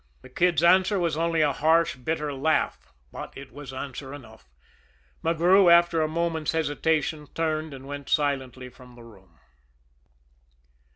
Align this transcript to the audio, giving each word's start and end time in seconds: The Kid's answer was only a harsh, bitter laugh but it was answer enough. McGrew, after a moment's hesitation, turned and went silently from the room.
The 0.23 0.29
Kid's 0.29 0.63
answer 0.63 0.97
was 0.97 1.15
only 1.15 1.41
a 1.41 1.53
harsh, 1.53 1.95
bitter 1.95 2.33
laugh 2.33 2.91
but 3.11 3.37
it 3.37 3.51
was 3.51 3.71
answer 3.71 4.15
enough. 4.15 4.49
McGrew, 5.23 5.71
after 5.71 6.01
a 6.01 6.07
moment's 6.07 6.53
hesitation, 6.53 7.27
turned 7.35 7.71
and 7.71 7.85
went 7.85 8.09
silently 8.09 8.67
from 8.69 8.95
the 8.95 9.03
room. 9.03 9.37